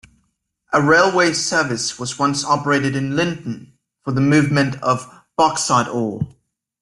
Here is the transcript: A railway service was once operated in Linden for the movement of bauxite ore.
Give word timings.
A 0.73 0.81
railway 0.81 1.31
service 1.31 1.99
was 1.99 2.17
once 2.17 2.43
operated 2.43 2.95
in 2.95 3.15
Linden 3.15 3.73
for 4.03 4.11
the 4.11 4.19
movement 4.19 4.81
of 4.81 5.05
bauxite 5.37 5.89
ore. 5.89 6.27